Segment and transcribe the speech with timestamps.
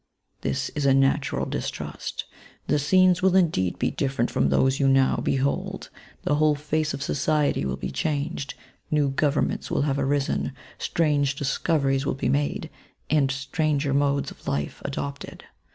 [0.41, 2.25] This is a natural distrust:
[2.65, 5.91] the scenes will indeed be different from those you now behold;
[6.23, 8.55] the whole face of society will be changed:
[8.89, 12.71] new governments will have arisen; strange discoveries will be made,
[13.11, 15.43] and stranger modes of life adopted.